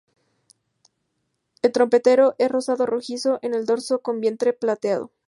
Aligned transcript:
El 1.61 1.71
trompetero 1.73 2.33
es 2.39 2.49
rosado 2.49 2.87
rojizo 2.87 3.37
en 3.43 3.53
el 3.53 3.67
dorso 3.67 3.99
con 4.01 4.19
vientre 4.19 4.51
plateado. 4.51 5.11